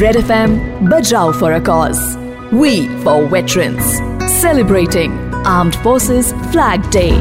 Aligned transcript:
Red 0.00 0.14
FM 0.16 0.52
Bajao 0.82 1.34
for 1.34 1.54
a 1.54 1.60
cause. 1.60 2.00
We 2.52 2.86
for 2.98 3.26
veterans. 3.26 3.84
Celebrating 4.32 5.14
Armed 5.44 5.74
Forces 5.76 6.28
Flag 6.52 6.84
Day. 6.90 7.14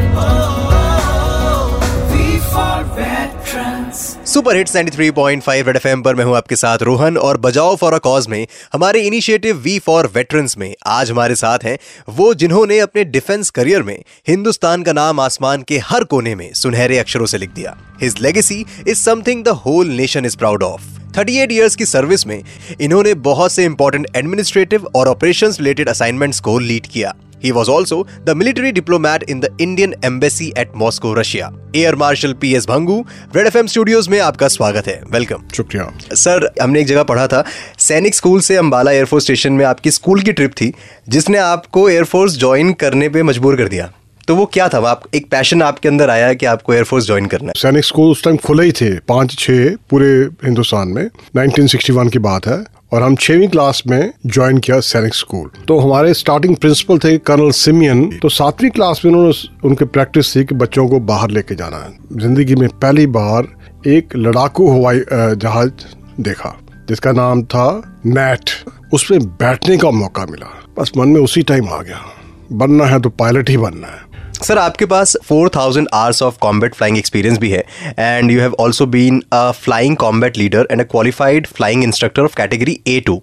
Super 4.25 4.55
hits 4.55 4.75
93.5 4.75 5.65
red 5.67 5.75
FM 5.75 6.01
पर 6.03 6.15
मैं 6.15 6.25
हूँ 6.25 6.35
आपके 6.37 6.55
साथ 6.55 6.83
रोहन 6.83 7.17
और 7.17 7.37
बजाओ 7.37 7.75
फॉर 7.75 7.93
अ 7.93 7.97
कॉज 7.99 8.27
में 8.27 8.45
हमारे 8.73 9.01
इनिशिएटिव 9.07 9.57
वी 9.59 9.77
फॉर 9.79 10.07
वेटरन्स 10.15 10.57
में 10.57 10.73
आज 10.87 11.11
हमारे 11.11 11.35
साथ 11.35 11.65
हैं 11.65 11.77
वो 12.17 12.33
जिन्होंने 12.33 12.79
अपने 12.79 13.03
डिफेंस 13.07 13.49
करियर 13.49 13.83
में 13.83 13.97
हिंदुस्तान 14.27 14.83
का 14.83 14.93
नाम 14.93 15.19
आसमान 15.19 15.63
के 15.63 15.77
हर 15.85 16.03
कोने 16.13 16.35
में 16.35 16.51
सुनहरे 16.55 16.99
अक्षरों 16.99 17.25
से 17.25 17.37
लिख 17.37 17.53
दिया 17.53 17.75
his 18.01 18.21
legacy 18.21 18.65
is 18.87 19.03
something 19.03 19.43
the 19.45 19.57
whole 19.65 19.91
nation 19.95 20.25
is 20.25 20.37
proud 20.37 20.63
of 20.63 20.96
38 21.17 21.51
years 21.51 21.75
की 21.75 21.85
सर्विस 21.85 22.27
में 22.27 22.41
इन्होंने 22.81 23.13
बहुत 23.13 23.51
से 23.51 23.63
इंपॉर्टेंट 23.65 24.07
एडमिनिस्ट्रेटिव 24.15 24.85
और 24.95 25.07
ऑपरेशंस 25.07 25.57
रिलेटेड 25.59 25.89
असाइनमेंट्स 25.89 26.39
को 26.39 26.59
लीड 26.59 26.87
किया। 26.87 27.13
He 27.45 27.51
was 27.51 27.69
also 27.69 27.97
the 28.27 28.33
military 28.35 28.71
diplomat 28.71 29.23
in 29.33 29.41
the 29.41 29.49
Indian 29.65 29.91
Embassy 30.05 30.47
at 30.61 30.77
Moscow, 30.81 31.15
Russia. 31.17 31.49
Air 31.75 31.95
marshal 31.95 32.33
P 32.33 32.53
S 32.55 32.65
Bhangu 32.67 33.05
red 33.35 33.47
FM 33.47 33.67
studios 33.67 34.07
में 34.07 34.19
आपका 34.19 34.47
स्वागत 34.47 34.87
है। 34.87 35.01
वेलकम 35.11 35.43
शुक्रिया। 35.55 35.91
सर 36.15 36.49
हमने 36.61 36.81
एक 36.81 36.87
जगह 36.87 37.03
पढ़ा 37.03 37.27
था 37.27 37.43
सैनिक 37.79 38.15
स्कूल 38.15 38.41
से 38.41 38.55
अम्बाला 38.55 38.91
एयरफोर्स 38.91 39.23
स्टेशन 39.23 39.53
में 39.53 39.65
आपकी 39.65 39.91
स्कूल 39.91 40.21
की 40.21 40.31
ट्रिप 40.31 40.51
थी 40.51 40.73
जिसने 41.09 41.37
आपको 41.37 41.89
एयरफोर्स 41.89 42.37
ज्वाइन 42.37 42.73
करने 42.73 43.09
पे 43.09 43.23
मजबूर 43.23 43.55
कर 43.55 43.67
दिया। 43.67 43.91
तो 44.27 44.35
वो 44.35 44.45
क्या 44.45 44.67
था? 44.69 44.77
आप, 44.89 45.03
एक 45.15 45.29
पैशन 45.31 45.61
आपके 45.61 45.87
अंदर 45.87 46.09
आया 46.09 46.33
कि 46.33 46.45
आपको 46.45 46.73
एयरफोर्स 46.73 47.05
ज्वाइन 47.05 47.25
करना 47.25 47.47
है। 47.47 47.53
सैनिक 47.57 47.85
स्कूल 47.85 48.11
उस 48.11 48.23
टाइम 48.23 48.37
खुले 48.37 48.63
ही 48.63 48.71
थे, 48.71 48.89
पाँच 48.99 49.35
छह 49.39 49.69
पूरे 49.89 50.09
हिंदुस्तान 50.45 50.87
में। 50.87 51.09
1961 51.37 52.09
की 52.09 52.19
बात 52.19 52.47
है, 52.47 52.63
और 52.93 53.03
हम 53.03 53.15
छवी 53.15 53.47
क्लास 53.47 53.81
में 53.87 54.11
ज्वाइन 54.25 54.57
किया 54.57 54.79
सैनिक 54.81 55.15
स्कूल 55.15 55.49
तो 55.67 55.77
हमारे 55.79 56.13
स्टार्टिंग 56.13 56.55
प्रिंसिपल 56.55 56.97
थे 56.99 57.17
कर्नल 57.19 57.51
सिमियन 57.51 58.07
तो 58.21 58.29
सातवीं 58.29 58.69
क्लास 58.69 59.01
में 59.05 59.11
उन्होंने 59.11 59.67
उनकी 59.67 59.85
प्रैक्टिस 59.87 60.35
थी 60.35 60.43
कि 60.43 60.55
बच्चों 60.55 60.87
को 60.87 60.99
बाहर 61.01 61.29
लेके 61.29 61.55
जाना 61.55 61.77
है। 61.77 62.19
ज़िंदगी 62.19 62.55
में 62.55 62.67
पहली 62.71 63.07
बार 63.09 63.47
एक 63.87 64.15
लड़ाकू 64.15 64.69
हवाई 64.71 65.01
जहाज़ 65.11 65.71
देखा, 66.19 66.55
जिसका 66.89 67.11
नाम 67.13 67.43
था 67.45 67.69
नेट 68.05 68.49
उसमें 68.93 69.19
बैठने 69.21 69.77
का 69.77 69.91
मौका 69.93 70.25
मिला। 70.25 70.53
बस 70.79 70.91
मन 70.97 71.07
में 71.07 71.21
उसी 71.21 71.43
टाइम 71.43 71.69
आ 71.69 71.81
गया। 71.81 72.05
बनना 72.51 72.85
है 72.85 72.99
तो 72.99 73.09
पायलट 73.11 73.49
ही 73.49 73.57
बनना 73.57 73.87
है। 73.87 74.05
सर 74.43 74.57
आपके 74.57 74.85
पास 74.85 75.17
4000 75.31 75.85
hours 75.93 76.21
of 76.21 76.37
combat 76.41 76.75
flying 76.75 76.97
experience 76.97 77.37
भी 77.37 77.49
है 77.49 77.63
and 77.99 78.31
you 78.31 78.39
have 78.39 78.55
also 78.59 78.85
been 78.85 79.23
a 79.33 79.51
flying 79.51 79.97
combat 79.97 80.37
leader 80.37 80.67
and 80.71 80.81
a 80.81 80.83
qualified 80.83 81.47
flying 81.47 81.83
instructor 81.83 82.21
of 82.21 82.35
category 82.35 82.79
A 82.87 82.99
two 82.99 83.21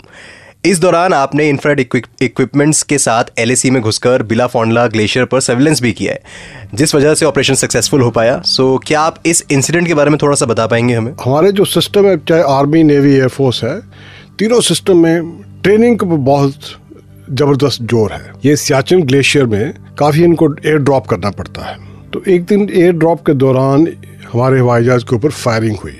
इस 0.65 0.79
दौरान 0.79 1.12
आपने 1.12 1.48
इंफ्राड 1.48 1.81
इक्विपमेंट्स 1.81 2.83
के 2.83 2.98
साथ 2.98 3.25
एलएसी 3.39 3.70
में 3.70 3.83
घुसकर 3.83 4.23
बिला 4.23 4.47
फोंडला 4.47 4.87
ग्लेशियर 4.87 5.25
पर 5.25 5.41
सर्विलेंस 5.41 5.83
भी 5.83 5.92
किया 5.92 6.12
है 6.12 6.23
जिस 6.75 6.95
वजह 6.95 7.15
से 7.15 7.27
ऑपरेशन 7.27 7.55
सक्सेसफुल 7.55 8.03
हो 8.03 8.11
पाया। 8.11 8.41
सो 8.41 8.77
so, 8.77 8.87
क्या 8.87 9.01
आप 9.01 9.17
इस 9.27 9.45
इंसिडेंट 9.51 9.87
के 9.87 9.95
बारे 9.95 10.11
में 10.11 10.19
थोड़ा 10.23 10.37
सा 10.37 10.47
बता 10.47 10.67
पाएँगे 10.67 10.95
हमें? 10.95 11.12
हमारे 11.25 11.53
जो 11.53 11.65
सिस्टम 11.65 12.07
है 12.07 12.17
चाहे 12.19 12.42
आर्मी 12.42 12.83
नेवी 12.83 13.15
एयरफोर्स 13.15 13.65
है 13.65 13.81
तीनों 14.39 14.61
सिस्टम 14.61 14.97
में 14.98 15.45
ट्रेनिंग 15.62 15.98
बहुत 16.03 16.55
ज़बरदस्त 17.30 17.83
ज़ोर 17.83 18.12
है। 18.12 18.33
ये 18.44 18.56
सियाचिन 18.56 19.03
ग्लेशियर 19.03 19.47
में 19.47 19.75
काफ़ी 19.98 20.25
इनको 20.25 20.55
एयर 20.56 20.78
ड्रॉप 20.78 21.06
करना 21.06 21.30
पड़ता 21.33 21.62
है। 21.62 21.77
तो 22.12 22.22
एक 22.28 22.44
दिन 22.44 22.69
एयर 22.72 22.92
ड्रॉप 22.94 23.27
के 23.27 23.34
दौरान 23.34 23.86
हमारे 24.33 24.58
हवाई 24.61 24.84
जहाज़ 24.84 25.05
के 25.05 25.17
ऊपर 25.17 25.30
फायरिंग 25.30 25.77
हुई। 25.77 25.97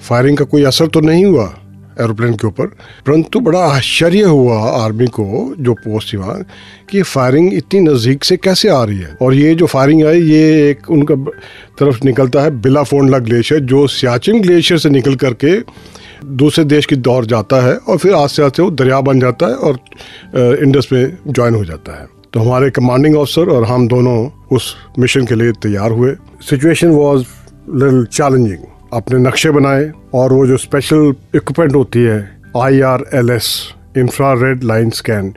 फायरिंग 0.00 0.36
का 0.36 0.44
कोई 0.44 0.62
असर 0.64 0.86
तो 0.86 1.00
नहीं 1.00 1.24
हुआ 1.24 1.52
एरोप्लेन 2.00 2.34
के 2.34 2.46
ऊपर, 2.46 2.66
परंतु 3.06 3.40
बड़ा 3.40 3.60
आश्चर्य 3.60 4.22
हुआ 4.22 4.58
आर्मी 4.72 5.06
को, 5.06 5.54
जो 5.58 5.72
पोस्ट 5.74 6.12
थी 6.12 6.16
वहाँ, 6.16 6.38
कि 6.90 7.02
फायरिंग 7.02 7.52
इतनी 7.54 7.80
नज़दीक 7.80 8.24
से 8.24 8.36
कैसे 8.36 8.68
आ 8.68 8.82
रही 8.84 8.98
है? 8.98 9.16
और 9.22 9.34
ये 9.34 9.54
जो 9.54 9.66
फायरिंग 9.66 10.04
आई, 10.04 10.20
ये 10.20 10.70
एक 10.70 10.90
उनका 10.90 11.14
तरफ़ 11.78 12.04
निकलता 12.04 12.42
है 12.42 12.50
बिला 12.60 12.82
फोनला 12.82 13.18
ग्लेशियर, 13.18 13.60
जो 13.60 13.86
सियाचिन 13.88 14.40
ग्लेशियर 14.42 14.80
से 14.80 14.90
निकल 14.90 15.14
करके 15.16 15.58
दूसरे 16.24 16.64
देश 16.64 16.86
की 16.86 16.96
दौर 16.96 17.26
जाता 17.26 17.60
है 17.62 17.76
और 17.76 17.98
फिर 17.98 18.14
आस्ते 18.14 18.42
आस्ते 18.42 18.62
वो 18.62 18.70
दरिया 18.70 19.00
बन 19.00 19.20
जाता 19.20 19.46
है 19.46 19.54
और 19.54 19.78
इंडस 20.62 20.88
में 20.92 21.16
ज्वाइन 21.28 21.54
हो 21.54 21.64
जाता 21.64 22.00
है। 22.00 22.06
तो 22.32 22.40
हमारे 22.40 22.70
कमांडिंग 22.70 23.16
ऑफिसर 23.16 23.50
और 23.50 23.64
हम 23.64 23.88
दोनों 23.88 24.16
उस 24.52 24.74
मिशन 24.98 25.26
के 25.26 25.34
लिए 25.34 25.52
तैयार 25.62 25.90
हुए। 25.90 26.14
सिचुएशन 26.40 26.90
वॉज़ 26.90 27.24
लिटिल 27.70 28.04
चैलेंजिंग 28.06 28.58
अपने 28.92 29.18
नक्शे 29.18 29.50
बनाए 29.50 29.90
और 30.14 30.32
वो 30.32 30.46
जो 30.46 30.56
स्पेशल 30.56 31.14
इक्विपमेंट 31.34 31.74
होती 31.74 31.98
है 31.98 32.18
I 32.56 32.80
R 32.80 33.04
L 33.14 33.30
S 33.30 33.52
infrared 34.42 34.64
line 34.64 34.90
scan 34.90 35.32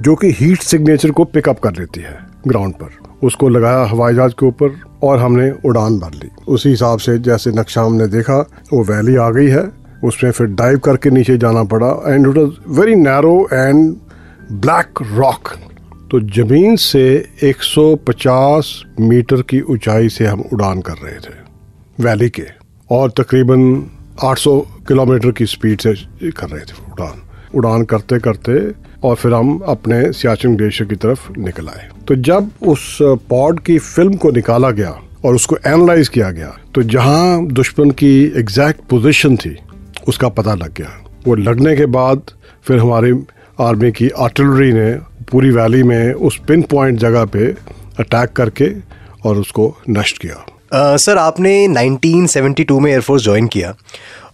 जो 0.00 0.14
कि 0.14 0.30
हीट 0.30 0.62
सिग्नेचर 0.62 1.10
को 1.10 1.24
पिकअप 1.24 1.58
कर 1.58 1.72
लेती 1.72 2.00
है 2.00 2.18
ग्राउंड 2.48 2.74
पर। 2.74 3.26
उसको 3.26 3.48
लगाया 3.48 3.82
हवाई 3.84 4.14
जहाज़ 4.14 4.32
के 4.32 4.46
ऊपर 4.46 4.78
और 5.02 5.18
हमने 5.18 5.50
उड़ान 5.64 5.98
भर 5.98 6.14
ली। 6.14 6.28
उसी 6.48 6.68
हिसाब 6.68 6.98
से 6.98 7.18
जैसे 7.18 7.50
नक्शा 7.50 7.82
हमने 7.82 8.06
देखा, 8.06 8.38
वो 8.72 8.82
वैली 8.84 9.16
आ 9.16 9.28
गई 9.30 9.48
है। 9.48 9.79
उसमें 10.04 10.30
फिर 10.30 10.46
डाइव 10.46 10.78
करके 10.78 11.10
नीचे 11.10 11.36
जाना 11.38 11.62
पड़ा 11.64 11.90
and 12.06 12.26
it 12.26 12.36
was 12.36 12.50
very 12.80 12.94
narrow 12.94 13.48
and 13.52 13.94
black 14.52 15.02
rock 15.12 15.48
तो 16.10 16.20
ज़मीन 16.20 16.76
से 16.76 17.02
150 17.44 18.70
मीटर 19.00 19.42
की 19.42 19.60
ऊंचाई 19.60 20.08
से 20.08 20.26
हम 20.26 20.40
उड़ान 20.52 20.80
कर 20.80 20.92
रहे 20.92 21.14
थे, 21.14 21.34
वैली 22.00 22.28
के, 22.30 22.46
और 22.90 23.10
तकरीबन 23.10 23.62
800 24.24 24.54
किलोमीटर 24.88 25.30
की 25.30 25.46
स्पीड 25.46 25.80
से 25.80 25.94
कर 26.30 26.48
रहे 26.48 26.60
थे 26.60 26.82
उड़ान। 26.92 27.22
उड़ान 27.54 27.84
करते 27.84 28.18
करते 28.18 28.58
और 29.04 29.14
फिर 29.16 29.34
हम 29.34 29.56
अपने 29.68 30.00
सियाचिन 30.12 30.56
ग्लेशियर 30.56 30.88
की 30.88 30.96
तरफ़ 30.96 31.30
निकल 31.38 31.68
आए। 31.68 31.88
तो 32.08 32.14
जब 32.14 32.50
उस 32.62 32.98
पॉड 33.02 33.60
की 33.60 33.78
फ़िल्म 33.78 34.16
को 34.16 34.30
निकाला 34.30 34.70
गया 34.70 34.98
और 35.24 35.34
उसको 35.34 35.56
एनालाइज 35.66 36.08
किया 36.08 36.30
गया 36.30 36.56
तो 36.74 36.82
जहाँ 36.82 37.46
दुश्मन 37.46 37.90
की 37.90 38.14
एग्जैक्ट 38.36 38.80
पोजीशन 38.90 39.36
थी 39.36 39.56
उसका 40.10 40.28
पता 40.30 40.54
लग 40.54 40.74
गया। 40.74 40.96
वो 41.26 41.34
लगने 41.36 41.76
के 41.76 41.86
बाद 41.88 42.22
फिर 42.64 42.78
हमारी 42.78 43.12
आर्मी 43.60 43.90
की 43.92 44.08
आर्टिलरी 44.18 44.72
ने 44.72 44.92
पूरी 45.30 45.50
वैली 45.50 45.82
में 45.82 46.12
उस 46.12 46.38
पिन 46.48 46.62
पॉइंट 46.70 46.98
जगह 46.98 47.24
पे 47.24 47.46
अटैक 48.00 48.32
करके 48.32 48.70
और 49.24 49.38
उसको 49.38 49.74
नष्ट 49.90 50.18
किया। 50.18 50.46
सर 50.72 51.12
uh, 51.12 51.18
आपने 51.18 51.52
1972 51.68 52.78
में 52.80 52.90
एयरफोर्स 52.90 53.22
ज्वाइन 53.22 53.46
किया 53.46 53.74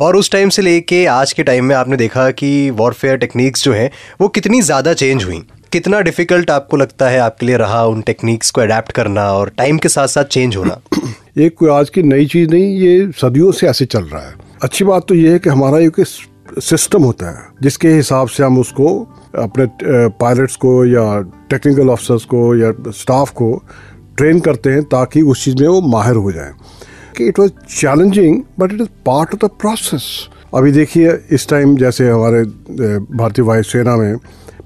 और 0.01 0.17
उस 0.17 0.31
टाइम 0.31 0.49
से 0.49 0.63
लेके 0.63 1.05
आज 1.07 1.33
के 1.33 1.43
टाइम 1.43 1.65
में 1.65 1.75
आपने 1.77 1.97
देखा 1.97 2.31
कि 2.31 2.49
वॉरफेयर 2.71 3.17
टेक्निक्स 3.17 3.65
जो 3.65 3.73
हैं 3.73 3.91
वो 4.21 4.29
कितनी 4.29 4.61
ज़्यादा 4.63 4.93
चेंज 4.95 5.25
हुई। 5.25 5.43
कितना 5.73 6.01
डिफ़िकल्ट 6.01 6.51
आपको 6.51 6.77
लगता 6.77 7.09
है 7.09 7.19
आपके 7.19 7.47
लिए 7.47 7.57
रहा 7.57 7.85
उन 7.87 8.03
टेक्निक्स 8.03 8.51
को 8.51 8.61
अडेप्ट 8.61 8.93
करना 8.93 9.31
और 9.33 9.53
टाइम 9.59 9.79
के 9.79 9.89
साथ 9.89 10.09
साथ 10.09 10.25
चेंज 10.25 10.57
होना? 10.57 10.81
ये 11.39 11.49
कोई 11.49 11.71
आज 11.71 11.91
की 11.91 12.03
नई 12.03 12.27
चीज़ 12.27 12.51
नहीं 12.51 12.77
ये 12.79 13.11
सदियों 13.13 13.53
से 13.53 13.67
ऐसे 13.67 13.85
चल 13.87 14.05
रहा 14.05 14.23
है। 14.23 14.46
अच्छी 14.63 14.85
बात 14.85 15.05
तो 15.09 15.15
ये 15.15 15.33
है 15.33 15.39
कि 15.39 15.51
हमारा 15.51 15.79
एक 15.79 16.01
सिस्टम 16.01 17.03
होता 17.03 17.31
है, 17.31 17.43
जिसके 17.63 17.89
हिसाब 17.89 18.29
से 18.29 18.43
हम 18.45 18.59
उसको 18.59 18.89
अपने 19.39 19.67
पायलट्स 20.21 20.57
को 20.57 20.85
या 20.87 21.21
टेक्निकल 21.51 21.91
ऑफिसर्स 21.91 22.25
को 22.25 22.55
या 22.57 22.73
स्टाफ 22.91 23.31
को 23.31 23.51
ट्रेन 24.17 24.41
करते 24.41 24.71
हैं 24.71 24.83
ताकि 24.85 25.23
उस 25.23 25.45
चीज़ 25.45 25.57
में 25.61 25.69
वो 25.69 25.81
माहिर 25.89 26.17
हो 26.17 26.33
जाए। 26.33 26.53
कि 27.17 27.27
it 27.29 27.39
was 27.39 27.51
challenging 27.71 28.43
but 28.59 28.73
it 28.73 28.81
is 28.81 28.89
part 29.07 29.35
of 29.35 29.47
the 29.47 29.51
process 29.61 30.07
अभी 30.55 30.73
देखिए, 30.73 31.19
इस 31.31 31.49
टाइम 31.49 31.77
जैसे 31.77 32.09
हमारे 32.11 32.43
भारतीय 33.17 33.45
वायुसेना 33.45 33.97
में 33.97 34.17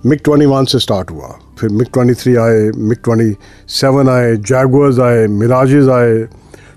मिक 0.06 0.20
ट्वेंटी 0.24 0.46
वन 0.46 0.64
से 0.64 0.78
स्टार्ट 0.78 1.10
हुआ। 1.10 1.36
फिर 1.60 1.70
मिक 1.70 1.88
ट्वेंटी 1.92 2.14
थ्री 2.14 2.34
आए 2.36 2.70
मिक 2.76 2.98
ट्वेंटी 3.04 3.34
सेवन 3.68 4.08
आए 4.08 4.36
जैगवर्स 4.36 4.98
आए 4.98 5.26
मिराजेज 5.26 5.88
आए 5.88 6.14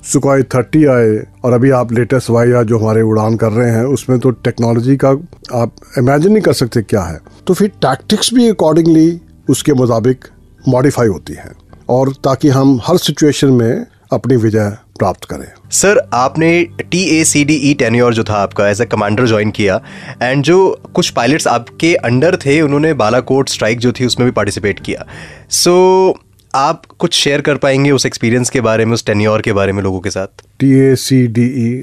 सुखाई 0.04 0.44
थर्टी 0.54 0.84
आए 0.86 1.16
और 1.46 1.54
अभी 1.54 1.70
आप 1.72 1.92
लेटेस्ट 1.94 2.30
वाई 2.30 2.64
जो 2.64 2.78
हमारे 2.80 3.02
उड़ान 3.02 3.36
कर 3.36 3.52
रहे 3.52 3.70
हैं 3.72 3.84
उसमें 3.94 4.20
तो 4.20 4.32
टेक्नोलॉजी 4.46 4.96
का 4.98 5.10
आप 5.54 5.76
इमेजिन 5.98 6.32
नहीं 6.32 6.42
कर 6.42 6.54
सकते 6.54 6.82
क्या 6.82 7.02
है। 7.02 7.20
तो 7.48 7.54
फिर 7.54 7.68
टैक्टिक्स 7.82 8.34
भी 8.34 8.48
अकॉर्डिंगली 8.50 9.20
उसके 9.50 9.74
मुताबिक 9.74 10.28
मॉडिफाई 10.68 11.08
होती 11.08 11.34
हैं 11.34 11.52
और 11.90 12.14
ताकि 12.24 12.50
हम 12.50 12.80
हर 12.86 12.98
सिचुएशन 12.98 13.52
में 13.52 13.86
अपनी 14.14 14.36
विजय 14.36 14.70
प्राप्त 15.00 15.26
करें। 15.26 15.46
सर 15.72 16.00
आपने 16.14 16.50
T 16.82 17.04
A 17.12 17.24
C 17.24 17.44
D 17.46 17.56
E 17.70 17.74
tenure 17.74 18.14
जो 18.14 18.24
था 18.24 18.36
आपका 18.36 18.68
एज 18.70 18.82
ए 18.82 18.86
कमांडर 18.86 19.28
ज्वाइन 19.28 19.52
किया 19.52 19.80
एंड 20.22 20.44
जो 20.44 20.58
कुछ 20.94 21.10
पायलट्स 21.10 21.48
आपके 21.48 21.94
अंडर 21.96 22.36
थे 22.36 22.60
उन्होंने 22.62 22.94
बालाकोट 22.94 23.50
स्ट्राइक 23.50 23.80
जो 23.80 23.92
थी 23.92 24.06
उसमें 24.06 24.26
भी 24.26 24.32
पार्टिसिपेट 24.32 24.80
किया। 24.80 25.06
सो 25.50 25.72
so, 26.12 26.23
आप 26.56 26.86
कुछ 27.00 27.14
शेयर 27.14 27.42
कर 27.42 27.58
पाएँगे 27.58 27.92
उस 27.92 28.06
एक्सपीरियंस 28.06 28.50
के 28.50 28.62
बारे 28.62 28.86
में, 28.86 28.94
उस 28.94 29.06
टेन्योर 29.06 29.42
के 29.42 29.54
बारे 29.54 29.72
में 29.74 29.82
लोगों 29.84 30.00
के 30.00 30.10
साथ? 30.10 30.44
T 30.60 30.72
A 30.80 30.96
C 30.96 31.26
D 31.28 31.46
E 31.60 31.82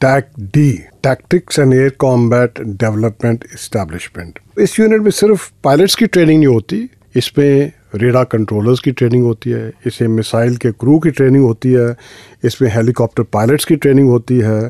TACDE 0.40 0.70
tactics 1.02 1.58
and 1.58 1.74
air 1.74 1.88
combat 1.98 2.60
development 2.60 3.44
establishment 3.54 4.38
इस 4.60 4.78
यूनिट 4.80 5.00
में 5.00 5.10
सिर्फ़ 5.10 5.50
पायलट्स 5.64 5.94
की 5.94 6.06
ट्रेनिंग 6.06 6.38
नहीं 6.38 6.54
होती, 6.54 6.88
इसमें 7.16 7.72
रेडा 7.94 8.22
कंट्रोलर्स 8.24 8.80
की 8.80 8.92
ट्रेनिंग 8.92 9.24
होती 9.24 9.50
है, 9.50 9.72
इसमें 9.86 10.08
मिसाइल 10.08 10.56
के 10.56 10.70
क्रू 10.72 10.98
की 10.98 11.10
ट्रेनिंग 11.10 11.44
होती 11.44 11.72
है, 11.72 11.94
इसमें 12.44 12.70
हेलीकॉप्टर 12.70 13.22
पायलट्स 13.32 13.64
की 13.64 13.76
ट्रेनिंग 13.76 14.08
होती 14.10 14.38
है, 14.38 14.60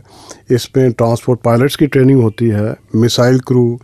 इसमें 0.51 0.91
ट्रांसपोर्ट 0.93 1.41
पायलट्स 1.41 1.77
की 1.77 1.87
ट्रेनिंग 1.87 2.23
होती 2.23 2.49
है 2.49 2.75
मिसाइल 2.95 3.41
क्रू 3.41 3.81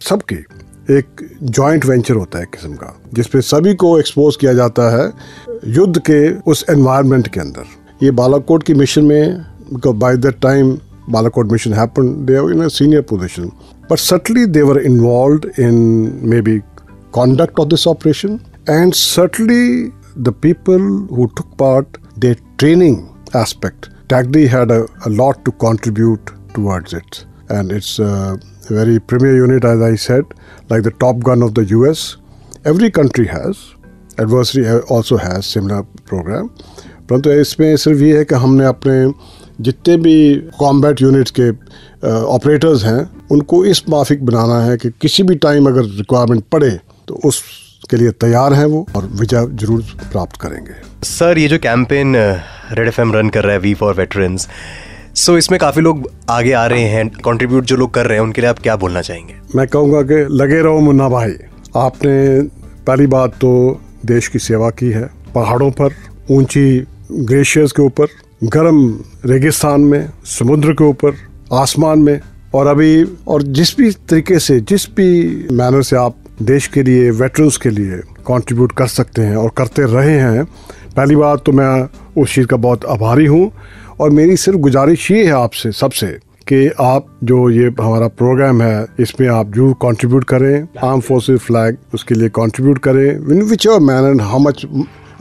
सबकी। 0.00 0.44
एक 0.92 1.20
जॉइंट 1.42 1.84
वेंचर 1.86 2.14
होता 2.14 2.38
है 2.38 2.44
किस्म 2.44 2.74
का, 2.74 2.94
जिसपे 3.14 3.40
सभी 3.40 3.74
को 3.74 3.98
एक्सपोज 3.98 4.36
किया 4.36 4.52
जाता 4.52 4.90
है 4.96 5.12
युद्ध 5.74 5.98
के 6.10 6.18
उस 6.50 6.64
एनवायरनमेंट 6.70 7.28
के 7.28 7.40
अंदर। 7.40 7.64
ये 8.02 8.10
बालाकोट 8.10 8.62
की 8.62 8.74
मिशन 8.74 9.04
में 9.04 9.44
by 9.86 10.16
the 10.16 10.34
time 10.42 10.76
Balakot 11.10 11.52
mission 11.52 11.72
happen 11.74 12.08
they 12.26 12.36
in 12.52 12.62
a 12.64 12.68
senior 12.68 13.02
position 13.10 13.50
but 13.90 13.98
subtly 13.98 14.44
they were 14.48 14.78
involve 14.82 15.50
in 15.62 15.74
maybe 16.40 16.58
conduct 17.14 17.60
of 17.60 17.68
this 17.68 17.86
operation 17.88 18.38
and 18.70 18.92
subtly 18.94 19.64
the 20.18 20.34
people 20.42 20.82
who 21.12 21.26
took 21.36 21.54
part 21.60 21.98
the 22.18 22.34
training 22.58 22.96
aspect 23.36 23.86
tacitly 24.10 24.46
had 24.46 24.72
a 24.72 25.08
lot 25.08 25.44
to 25.44 25.50
contribute 25.58 26.30
towards 26.54 26.94
it 26.94 27.16
and 27.52 27.72
it's 27.72 27.96
a 28.70 28.74
very 28.74 28.98
premier 29.00 29.36
unit, 29.36 29.64
as 29.64 29.80
I 29.82 29.94
said, 29.96 30.24
like 30.70 30.82
the 30.82 30.92
top 31.04 31.22
gun 31.28 31.42
of 31.42 31.54
the 31.54 31.64
US 31.76 32.16
every 32.64 32.90
country 32.90 33.26
has. 33.26 33.62
Adversary 34.18 34.64
also 34.88 35.16
has 35.18 35.46
similar 35.46 35.82
program. 36.10 36.48
परंतु 37.08 37.30
इसमें 37.30 37.76
सिर्फ़ 37.76 38.00
ये 38.00 38.16
है 38.18 38.24
कि 38.24 38.34
हमने 38.42 38.64
अपने 38.64 38.92
जितने 39.60 39.96
भी 40.04 40.34
कॉम्बैट 40.58 41.00
यूनिट्स 41.02 41.32
के 41.38 41.48
ऑपरेटर्स 42.34 42.84
हैं, 42.84 43.08
उनको 43.30 43.64
इस 43.66 43.82
माफिक 43.88 44.24
बनाना 44.26 44.60
है 44.64 44.76
कि 44.76 44.90
किसी 45.00 45.22
भी 45.22 45.34
टाइम 45.44 45.66
अगर 45.68 45.84
रिक्वायरमेंट 45.98 46.44
पड़े 46.52 46.70
तो 47.08 47.20
उसके 47.24 47.96
लिए 47.96 48.10
तैयार 48.24 48.52
हैं 48.52 48.66
वो 48.66 48.86
और 48.96 49.06
विजय 49.20 49.46
ज़रूर 49.62 49.82
प्राप्त 50.12 50.40
करेंगे। 50.40 50.74
सर 51.08 51.38
ये 51.38 51.48
जो 51.48 51.58
कैंपेन 51.58 52.16
रेड 52.16 52.88
एफ़ 52.88 53.00
रन 53.00 53.28
कर 53.28 53.44
रहा 53.44 53.52
है 53.52 53.58
we 53.60 53.74
for 53.82 53.94
veterans 53.94 54.48
so 55.16 55.32
so, 55.32 55.38
इसमें 55.38 55.60
काफ़ी 55.60 55.82
लोग 55.82 56.10
आगे 56.30 56.52
आ 56.52 56.66
रहे 56.66 56.82
हैं 56.82 57.08
कंट्रीब्यूट 57.08 57.64
जो 57.64 57.76
लोग 57.76 57.94
कर 57.94 58.06
रहे 58.06 58.18
हैं 58.18 58.24
उनके 58.24 58.40
लिए 58.40 58.50
आप 58.50 58.58
क्या 58.58 58.76
बोलना 58.76 59.00
चाहेंगे? 59.00 59.34
मैं 59.56 59.68
कहूँगा 59.68 60.02
कि 60.02 60.14
लगे 60.30 60.62
रहो 60.62 60.80
मुन्ना 60.80 61.08
भाई। 61.08 61.32
आपने 61.76 62.42
पहली 62.86 63.06
बात 63.06 63.30
तो 63.30 63.80
देश 64.06 64.28
की 64.28 64.38
सेवा 64.38 64.70
की 64.70 64.90
है 64.90 65.10
पहाड़ों 65.34 65.70
पर 65.70 65.94
ऊँची 66.30 66.86
ग्लेशियर्स 67.12 67.72
के 67.72 67.82
ऊपर 67.82 68.06
गर्म 68.44 69.00
रेगिस्तान 69.26 69.80
में 69.80 70.10
समुद्र 70.24 70.72
के 70.72 70.84
ऊपर 70.84 71.14
आसमान 71.52 71.98
में 71.98 72.20
और 72.54 72.66
अभी 72.66 73.04
और 73.28 73.42
जिस 73.42 73.76
भी 73.78 73.90
तरीके 73.90 74.38
से 74.38 74.60
जिस 74.60 74.90
भी 74.90 75.34
मैनर 75.52 75.82
से 75.82 75.96
आप 75.96 76.16
देश 76.42 76.66
के 76.66 76.82
लिए 76.82 77.10
वेटरन्स 77.10 77.56
के 77.56 77.70
लिए 77.70 77.96
कंट्रीब्यूट 78.26 78.72
कर 78.72 78.86
सकते 78.86 79.22
हैं 79.22 79.36
और 79.36 79.50
करते 79.56 79.82
रहे 79.82 80.18
हैं 80.18 80.44
पहली 80.96 81.16
बात 81.16 81.42
तो 81.46 81.52
मैं 81.52 81.88
उस 82.22 82.34
चीज़ 82.34 82.46
का 82.46 82.56
बहुत 82.56 82.84
आभारी 82.84 83.26
हूँ। 83.26 83.52
और 84.02 84.10
मेरी 84.10 84.36
सिर्फ़ 84.36 84.58
गुजारिश 84.58 85.10
ये 85.10 85.24
है 85.24 85.32
आपसे, 85.32 85.70
सबसे, 85.72 86.06
कि 86.48 86.70
आप 86.80 87.06
जो 87.24 87.48
ये 87.50 87.66
हमारा 87.80 88.06
प्रोग्राम 88.10 88.62
है, 88.62 88.86
इसमें 89.00 89.28
आप 89.28 89.52
ज़रूर 89.54 89.74
कंट्रीब्यूट 89.82 90.24
करें 90.24 90.88
आर्म 90.88 91.00
फोर्सेस 91.00 91.40
फ्लैग 91.40 91.76
उसके 91.94 92.14
लिए 92.14 92.28
कंट्रीब्यूट 92.36 92.78
करें 92.78 93.18
win 93.28 93.42
which 93.42 93.66
man 93.82 94.10
and 94.10 94.20
how 94.22 94.38
much 94.38 94.64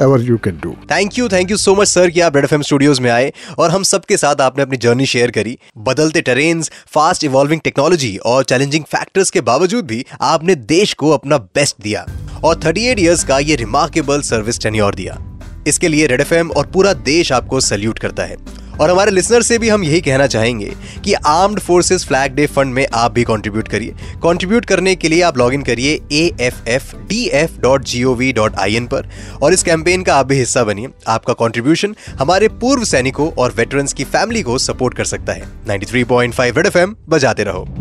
ever 0.01 0.22
you 0.22 0.38
can 0.38 0.60
do 0.63 0.72
thank 0.92 1.18
you 1.18 1.28
thank 1.30 1.51
you 1.51 1.57
so 1.57 1.75
much 1.75 1.88
sir 1.88 2.10
कि 2.10 2.19
आप 2.19 2.36
रेड 2.36 2.45
एफ़ 2.45 2.62
स्टूडियोज 2.62 3.00
में 3.00 3.10
आए 3.12 3.31
और 3.60 3.72
हम 3.72 3.83
सबके 3.83 4.18
साथ 4.18 4.42
आपने 4.42 4.63
अपनी 4.63 4.78
जर्नी 4.78 5.06
शेयर 5.06 5.31
करी। 5.31 5.57
बदलते 5.78 6.22
टेरेन्स 6.22 6.72
फास्ट 6.88 7.24
इवॉल्विंग 7.24 7.62
टेक्नोलॉजी 7.62 8.16
और 8.25 8.44
चैलेंजिंग 8.44 8.83
फैक्टर्स 8.83 9.30
के 9.30 9.42
बावजूद 9.42 9.86
भी 9.86 10.06
आपने 10.22 10.56
देश 10.56 10.94
को 10.94 11.10
अपना 11.10 11.38
बेस्ट 11.38 11.75
दिया 11.83 12.06
और 12.44 12.56
38 12.56 13.00
इयर्स 13.00 13.24
का 13.24 13.38
ये 13.39 13.56
रिमार्केबल 13.56 14.22
सर्विस 14.22 14.60
टेन्योर 14.60 14.95
दिया। 14.95 15.18
इसके 15.68 15.88
लिए 15.88 16.07
रेड 16.07 16.22
एफ़ 16.22 16.33
और 16.33 16.66
पूरा 16.66 16.94
देश 16.94 17.31
आपको 17.31 17.60
सल्यूट 17.60 18.00
करता 18.00 18.24
है। 18.24 18.38
और 18.81 18.92
हमारे 18.92 19.12
लिसनर 19.12 19.42
से 19.42 19.57
भी 19.57 19.69
हम 19.69 19.83
यही 19.83 20.01
कहना 20.01 20.28
चाहेंगे 20.28 20.72
कि 21.04 21.13
armed 21.13 21.60
forces 21.60 22.06
flag 22.06 22.31
day 22.31 22.45
fund 22.48 22.74
में 22.74 22.88
आप 22.94 23.12
भी 23.12 23.24
कंट्रीब्यूट 23.24 23.68
करिए। 23.68 23.95
कंट्रीब्यूट 24.24 24.66
करने 24.66 24.95
के 24.95 25.10
लिए 25.10 25.22
आप 25.22 25.38
लॉग 25.38 25.54
इन 25.54 25.63
करिए 25.63 26.01
A 26.12 26.31
F 26.42 26.69
F 26.69 26.95
D 26.95 27.25
F 27.25 27.60
dot 27.60 27.83
G 27.83 28.04
O 28.04 28.13
V 28.13 28.33
dot 28.33 28.56
I 28.56 28.75
N 28.75 28.88
पर। 28.88 29.10
और 29.42 29.54
इस 29.54 29.63
कैंपेन 29.63 30.04
का 30.04 30.16
आप 30.16 30.25
भी 30.25 30.36
हिस्सा 30.36 30.63
बनिए। 30.63 30.88
आपका 31.07 31.33
कॉन्ट्रीब्यूशन 31.33 31.95
हमारे 32.19 32.48
पूर्व 32.48 32.83
सैनिकों 32.83 33.31
और 33.31 33.54
वेटरन्स 33.57 33.94
की 33.94 34.04
फैमिली 34.04 34.42
को 34.42 34.57
सपोर्ट 34.57 34.94
कर 34.94 35.06
सकता 35.06 35.33
है। 35.33 35.44
93.5 35.68 36.57
रेड 36.57 36.66
एफएम 36.66 36.95
बजाते 37.10 37.44
रहो। 37.44 37.81